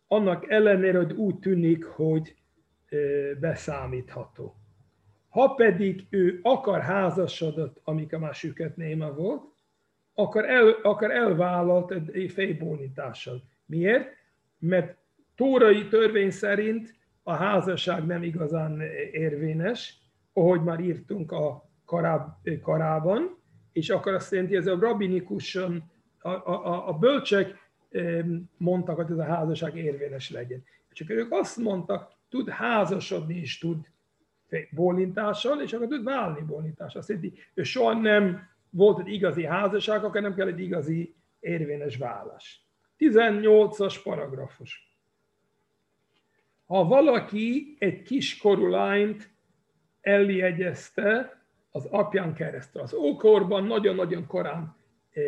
[0.07, 2.35] annak ellenére, hogy úgy tűnik, hogy
[3.39, 4.55] beszámítható.
[5.29, 9.43] Ha pedig ő akar házasodott, amikor már süket néma volt,
[10.13, 13.43] akkor, el, akkor elvállalt egy fejbólintással.
[13.65, 14.09] Miért?
[14.59, 14.97] Mert
[15.35, 19.97] tórai törvény szerint a házasság nem igazán érvényes,
[20.33, 22.29] ahogy már írtunk a karáb,
[22.61, 23.37] karában,
[23.71, 27.55] és akkor azt jelenti, ez a rabinikusan, a, a, a bölcsek
[28.57, 30.63] mondtak, hogy ez a házasság érvényes legyen.
[30.91, 33.77] Csak ők azt mondtak, tud házasodni és tud
[34.71, 36.99] bólintással, és akkor tud válni bólintással.
[36.99, 41.97] Azt jelenti, ő soha nem volt egy igazi házasság, akkor nem kell egy igazi érvényes
[41.97, 42.61] vállás.
[42.97, 44.95] 18-as paragrafus.
[46.65, 49.29] Ha valaki egy kiskorú lányt
[50.01, 54.75] eljegyezte az apján keresztül, az ókorban nagyon-nagyon korán
[55.11, 55.23] eh,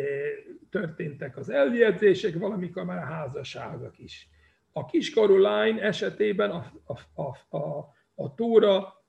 [0.70, 4.28] történtek az eljegyzések, valamikor már a házasságok is.
[4.72, 9.04] A kiskorú lány esetében a, a, a, a, a túra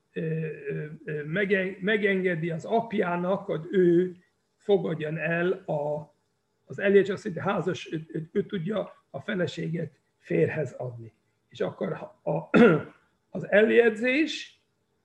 [1.79, 4.15] megengedi az apjának, hogy ő
[4.55, 6.13] fogadjon el a,
[6.65, 6.79] az
[7.23, 11.13] hogy házas, ő, ő tudja a feleséget férhez adni.
[11.49, 11.93] És akkor
[12.23, 12.49] a,
[13.37, 14.61] az eljegyzés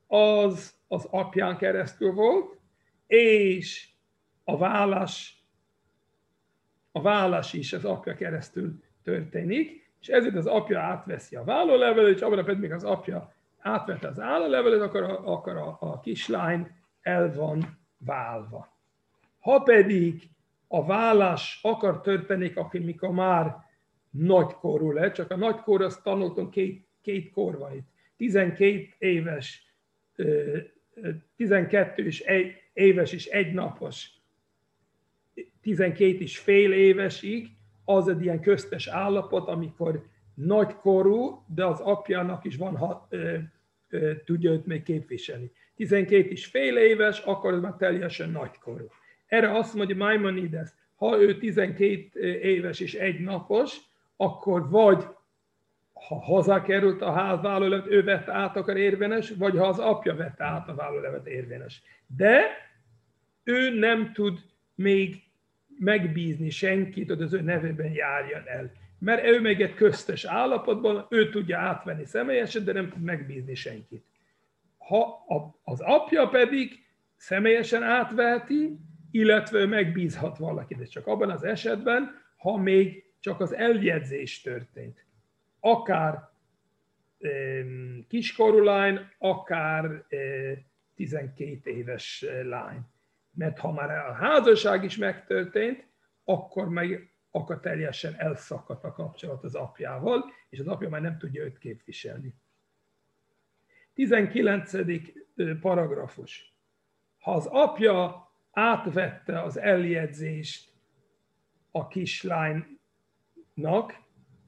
[0.07, 2.59] az az apján keresztül volt,
[3.07, 3.89] és
[4.45, 5.45] a vállás,
[6.93, 12.21] a vállás is az apja keresztül történik, és ezért az apja átveszi a vállólevelet, és
[12.21, 16.71] abban a pedig az apja átvette az állalevelet, akkor, a, akkor a, a kislány
[17.03, 18.75] el van válva.
[19.41, 20.29] Ha pedig
[20.69, 23.57] a vállás akar történni, akkor mikor már
[24.11, 27.87] nagykorú lett, csak a nagykor azt tanultam, két, két kor van itt.
[28.17, 29.75] 12 éves,
[31.37, 32.25] 12 és
[32.73, 34.11] éves és egy napos,
[35.61, 37.56] 12 és fél évesig,
[37.89, 43.37] az egy ilyen köztes állapot, amikor nagykorú, de az apjának is van, ha, ö,
[43.89, 45.51] ö, tudja őt még képviselni.
[45.77, 48.87] 12 és fél éves, akkor az már teljesen nagykorú.
[49.27, 53.77] Erre azt mondja Maimonides, ha ő 12 éves és egy napos,
[54.17, 55.07] akkor vagy
[55.93, 60.45] ha hazakerült a ház vállólevet, ő vett át, akkor érvényes, vagy ha az apja vette
[60.45, 61.83] át a vállólevet, érvényes.
[62.17, 62.43] De
[63.45, 64.39] ő nem tud
[64.75, 65.23] még
[65.79, 68.73] megbízni senkit, hogy az ő nevében járjon el.
[68.99, 74.05] Mert ő még egy köztes állapotban, ő tudja átvenni személyesen, de nem tud megbízni senkit.
[74.79, 75.25] Ha
[75.65, 76.85] az apja pedig
[77.17, 78.79] személyesen átveheti,
[79.11, 85.05] illetve megbízhat valakit, de csak abban az esetben, ha még csak az eljegyzés történt.
[85.61, 86.29] Akár
[88.09, 90.05] kiskorú lány, akár
[90.95, 92.81] 12 éves lány.
[93.37, 95.87] Mert ha már a házasság is megtörtént,
[96.25, 101.45] akkor meg akkor teljesen elszakadt a kapcsolat az apjával, és az apja már nem tudja
[101.45, 102.35] őt képviselni.
[103.95, 104.73] 19.
[105.61, 106.55] paragrafus.
[107.19, 110.73] Ha az apja átvette az eljegyzést
[111.71, 112.75] a kislánynak,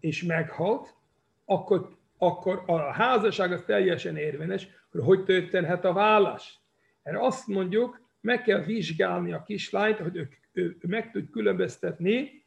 [0.01, 0.95] és meghalt,
[1.45, 6.61] akkor, akkor a házasság az teljesen érvényes, hogy hogy történhet a vállás.
[7.03, 12.45] Erre azt mondjuk, meg kell vizsgálni a kislányt, hogy ő, ő, ő meg tud különböztetni,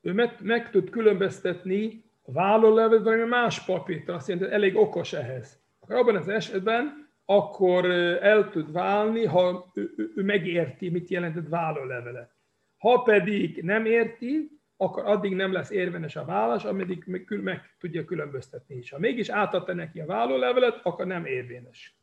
[0.00, 5.12] ő meg, meg tud különböztetni a vállólevet valami más papírt, azt jelenti, hogy elég okos
[5.12, 5.60] ehhez.
[5.80, 7.84] Akkor abban az esetben akkor
[8.20, 12.34] el tud válni, ha ő, ő, ő megérti, mit jelentett vállólevele.
[12.78, 18.76] Ha pedig nem érti, akkor addig nem lesz érvényes a válasz, ameddig meg tudja különböztetni
[18.76, 18.90] is.
[18.90, 21.96] Ha mégis átadta neki a vállólevelet, akkor nem érvényes.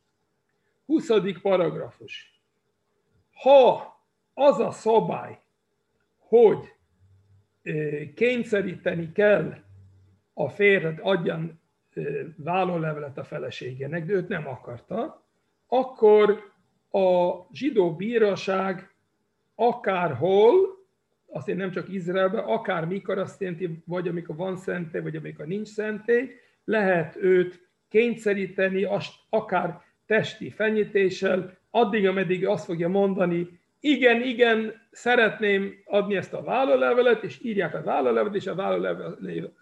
[0.86, 1.10] 20.
[1.42, 2.42] paragrafus.
[3.32, 3.94] Ha
[4.34, 5.38] az a szabály,
[6.18, 6.74] hogy
[8.14, 9.54] kényszeríteni kell
[10.34, 11.60] a férhet adjan
[12.36, 15.26] vállólevelet a feleségének, de őt nem akarta,
[15.66, 16.52] akkor
[16.90, 18.94] a zsidó bíróság
[19.54, 20.82] akárhol,
[21.26, 25.46] azt én nem csak Izraelben, akár mikor azt jelenti, vagy amikor van szentély, vagy amikor
[25.46, 26.30] nincs szentély,
[26.64, 28.88] lehet őt kényszeríteni,
[29.28, 37.22] akár testi fenyítéssel, addig, ameddig azt fogja mondani, igen, igen, szeretném adni ezt a vállólevelet,
[37.22, 39.18] és írják a vállólevelet, és a vállólevel,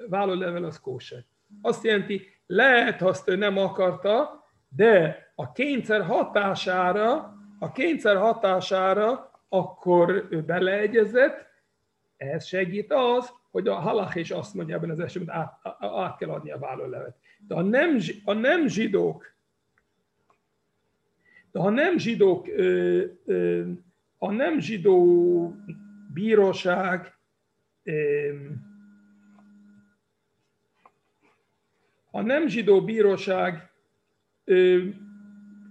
[0.09, 1.25] vállólevel az kóser.
[1.63, 9.31] Azt jelenti, lehet, ha azt ő nem akarta, de a kényszer hatására, a kényszer hatására
[9.49, 11.47] akkor ő beleegyezett,
[12.17, 16.31] ez segít az, hogy a halach is azt mondja ebben az esetben, át, át kell
[16.31, 17.17] adni a vállólevet.
[17.47, 19.35] De a nem, a nem zsidók,
[21.53, 22.47] de ha nem zsidók,
[24.19, 25.55] a nem zsidó
[26.13, 27.17] bíróság
[32.11, 33.71] a nem zsidó bíróság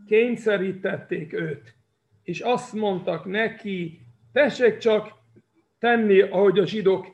[0.07, 1.75] kényszerítették őt,
[2.23, 5.13] és azt mondtak neki, tessék csak
[5.79, 7.07] tenni, ahogy a zsidók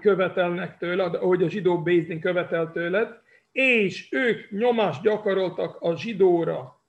[0.00, 6.83] követelnek tőle, ahogy a zsidó Bézdin követel tőled, és ők nyomást gyakoroltak a zsidóra,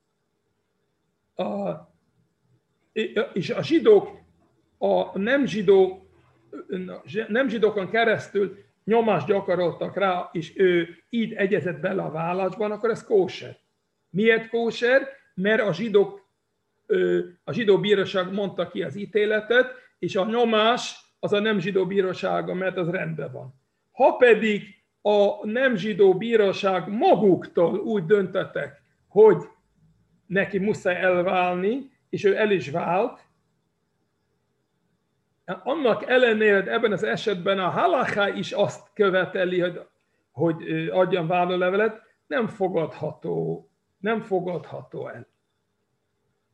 [1.36, 1.74] a,
[3.34, 4.24] és a zsidók
[4.78, 6.08] a nem zsidó,
[7.28, 13.04] nem zsidókon keresztül nyomást gyakoroltak rá, és ő így egyezett bele a vállásban, akkor ez
[13.04, 13.58] kóser.
[14.10, 15.08] Miért kóser?
[15.34, 16.30] Mert a zsidók,
[17.44, 22.54] a zsidó bíróság mondta ki az ítéletet, és a nyomás az a nem zsidó bírósága,
[22.54, 23.54] mert az rendben van.
[23.92, 24.64] Ha pedig
[25.02, 29.38] a nem zsidó bíróság maguktól úgy döntetek, hogy
[30.26, 33.26] neki muszáj elválni, és ő el is vált,
[35.46, 39.82] annak ellenére ebben az esetben a halaká is azt követeli, hogy,
[40.32, 45.28] hogy adjan vállólevelet, nem fogadható, nem fogadható el.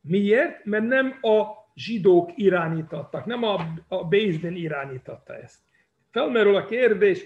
[0.00, 0.64] Miért?
[0.64, 5.60] Mert nem a zsidók irányítottak, nem a, a Bézdin irányította ezt.
[6.10, 7.24] Felmerül a kérdés,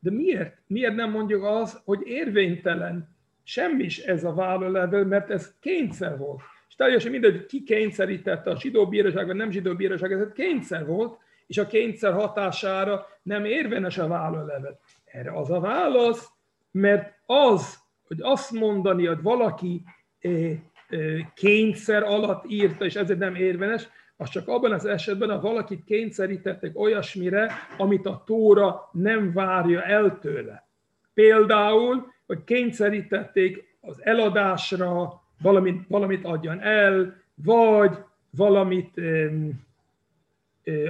[0.00, 0.56] de miért?
[0.66, 6.40] Miért nem mondjuk az, hogy érvénytelen semmis ez a vállólevel, mert ez kényszer volt
[6.80, 11.58] teljesen mindegy, ki kényszerítette a zsidó bíróság, vagy nem zsidó bíróság, ez kényszer volt, és
[11.58, 14.80] a kényszer hatására nem érvényes a vállólevet.
[15.04, 16.28] Erre az a válasz,
[16.70, 19.82] mert az, hogy azt mondani, hogy valaki
[20.20, 20.50] eh,
[20.88, 25.84] eh, kényszer alatt írta, és ezért nem érvényes, az csak abban az esetben, ha valakit
[25.84, 30.68] kényszerítettek olyasmire, amit a Tóra nem várja el tőle.
[31.14, 37.98] Például, hogy kényszerítették az eladásra, valamit, valamit adjan el, vagy
[38.30, 39.00] valamit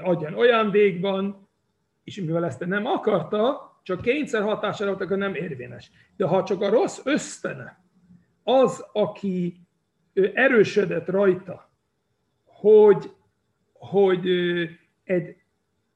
[0.03, 1.49] adjon olyan végban,
[2.05, 5.91] és mivel ezt nem akarta, csak kényszer hatására akkor nem érvényes.
[6.17, 7.81] De ha csak a rossz ösztene,
[8.43, 9.61] az, aki
[10.35, 11.71] erősödött rajta,
[12.45, 13.11] hogy,
[13.73, 14.29] hogy
[15.05, 15.37] egy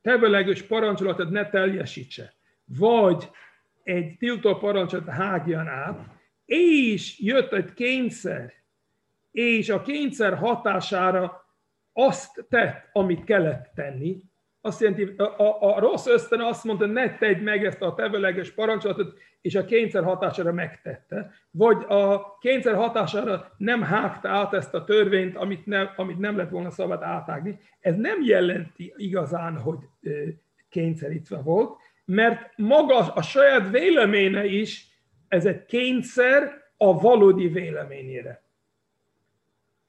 [0.02, 2.32] tevelegős parancsolatot ne teljesítse,
[2.78, 3.30] vagy
[3.84, 6.00] egy tiltó parancsot hágjan át,
[6.44, 8.52] és jött egy kényszer,
[9.30, 11.46] és a kényszer hatására
[11.92, 14.22] azt tett, amit kellett tenni,
[14.60, 18.50] azt jelenti, a, a, a rossz ösztön azt mondta, ne tedd meg ezt a tevőleges
[18.50, 21.30] parancsolatot, és a kényszer hatására megtette.
[21.50, 26.50] Vagy a kényszer hatására nem hágta át ezt a törvényt, amit nem, amit nem lett
[26.50, 27.58] volna szabad átágni.
[27.80, 29.78] Ez nem jelenti igazán, hogy
[30.68, 34.86] kényszerítve volt, mert maga a saját véleménye is,
[35.28, 38.42] ez egy kényszer a valódi véleményére.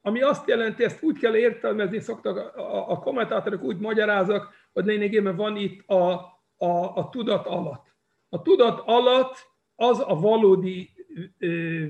[0.02, 5.36] Ami azt jelenti, ezt úgy kell értelmezni, szoktak a, a kommentátorok úgy magyarázak, hogy lényegében
[5.36, 6.12] van itt a,
[6.56, 7.86] a, a tudat alatt.
[8.28, 9.36] A tudat alatt
[9.74, 10.90] az a valódi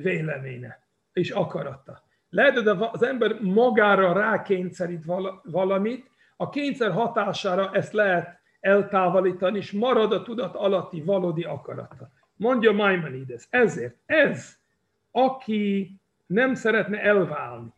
[0.03, 2.03] véleménye és akarata.
[2.31, 5.05] Lehet, hogy az ember magára rákényszerít
[5.43, 12.11] valamit, a kényszer hatására ezt lehet eltávolítani, és marad a tudat alatti valódi akarata.
[12.37, 14.57] Mondja Maimonides, ezért ez,
[15.11, 15.91] aki
[16.27, 17.73] nem szeretne elválni,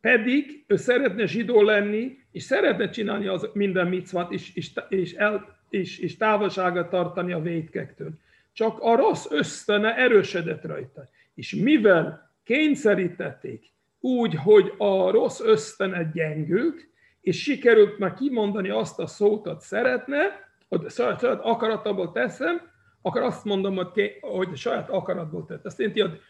[0.00, 5.58] pedig ő szeretne zsidó lenni, és szeretne csinálni az minden micvat, és, és, és, el,
[5.68, 8.10] és, és távolságot tartani a védkektől.
[8.52, 11.08] Csak a rossz ösztöne erősödött rajta.
[11.34, 13.66] És mivel kényszerítették
[14.00, 16.88] úgy, hogy a rossz ösztöne gyengült,
[17.28, 20.16] és sikerült már kimondani azt a szót, hogy szeretne,
[20.68, 22.60] hogy saját akaratából teszem,
[23.02, 25.64] akkor azt mondom, hogy, hogy saját akaratból tett.
[25.64, 26.20] Azt jelenti, hogy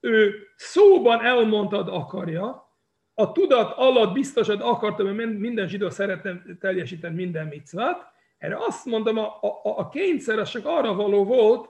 [0.00, 2.72] ő szóban elmondtad akarja,
[3.14, 9.18] a tudat alatt biztosan akartam, hogy minden zsidó szeretne teljesíteni minden micvát, erre azt mondom,
[9.18, 11.68] a, a, a kényszer az csak arra való volt,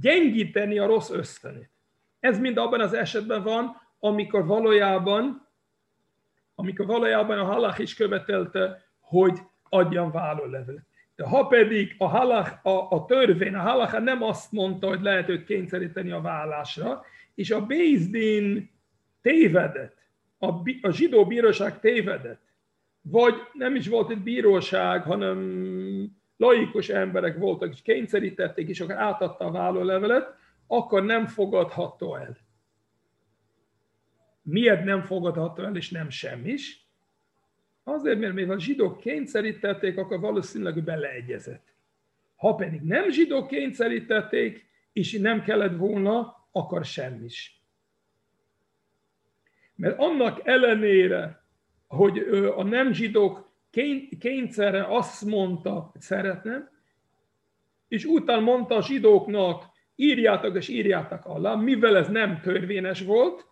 [0.00, 1.70] gyengíteni a rossz ösztönét.
[2.20, 5.47] Ez mind abban az esetben van, amikor valójában,
[6.60, 9.38] amikor valójában a halach is követelte, hogy
[9.68, 10.84] adjan vállólevelet.
[11.16, 15.28] De ha pedig a, halach, a, a törvény, a halach nem azt mondta, hogy lehet
[15.28, 17.04] őt kényszeríteni a vállásra,
[17.34, 18.70] és a Bézdin
[19.22, 19.96] tévedett,
[20.38, 20.46] a,
[20.82, 22.42] a zsidó bíróság tévedett,
[23.02, 25.38] vagy nem is volt egy bíróság, hanem
[26.36, 30.34] laikus emberek voltak, és kényszerítették, és akkor átadta a vállólevelet,
[30.66, 32.36] akkor nem fogadható el.
[34.50, 36.86] Miért nem fogadható el, és nem semmis?
[37.84, 41.74] Azért, mert mivel a zsidók kényszerítették, akkor valószínűleg beleegyezett.
[42.36, 47.62] Ha pedig nem zsidók kényszerítették, és nem kellett volna, akkor semmis.
[49.74, 51.44] Mert annak ellenére,
[51.86, 52.18] hogy
[52.56, 53.52] a nem zsidók
[54.18, 56.70] kényszerre azt mondta, hogy szeretne,
[57.88, 63.46] és utána mondta a zsidóknak, írjátok és írjátok alá, mivel ez nem törvényes volt,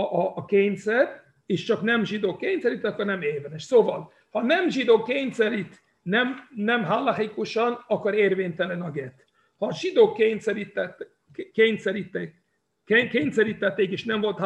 [0.00, 3.62] a, a, a kényszer, és csak nem zsidó kényszerít, akkor nem évenes.
[3.62, 9.24] Szóval, ha nem zsidó kényszerít, nem, nem hallahikusan, akkor érvénytelen a get.
[9.58, 11.08] Ha a zsidó kényszerítettek,
[13.10, 14.38] kényszerítették, és nem volt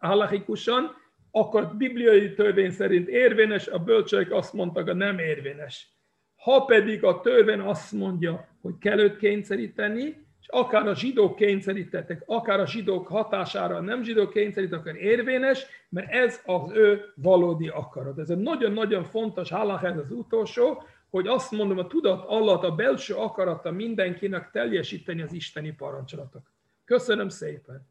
[0.00, 5.88] halachikusan, akkor bibliai törvény szerint érvényes, a bölcsek azt mondtak, hogy nem érvényes.
[6.36, 12.22] Ha pedig a törvény azt mondja, hogy kell őt kényszeríteni, és akár a zsidók kényszerítettek,
[12.26, 18.18] akár a zsidók hatására nem zsidók kényszerít, akkor érvényes, mert ez az ő valódi akarat.
[18.18, 22.74] Ez egy nagyon-nagyon fontos halach, ez az utolsó, hogy azt mondom, a tudat alatt a
[22.74, 26.42] belső akarata mindenkinek teljesíteni az isteni parancsolatok.
[26.84, 27.86] Köszönöm szépen!